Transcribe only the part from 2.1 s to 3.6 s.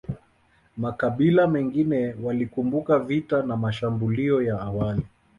walikumbuka vita na